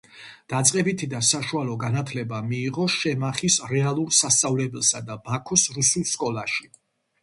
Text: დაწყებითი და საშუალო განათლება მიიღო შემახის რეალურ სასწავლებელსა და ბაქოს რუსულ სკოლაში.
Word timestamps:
დაწყებითი 0.53 1.09
და 1.11 1.19
საშუალო 1.27 1.75
განათლება 1.83 2.41
მიიღო 2.47 2.89
შემახის 2.95 3.61
რეალურ 3.75 4.19
სასწავლებელსა 4.25 5.07
და 5.13 5.23
ბაქოს 5.31 5.71
რუსულ 5.81 6.13
სკოლაში. 6.19 6.73